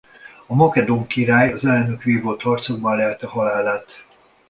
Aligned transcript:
A 0.45 0.55
makedón 0.55 1.07
király 1.07 1.51
az 1.53 1.65
ellenük 1.65 2.03
vívott 2.03 2.41
harcokban 2.41 2.95
lelte 2.97 3.27
halálát. 3.27 4.05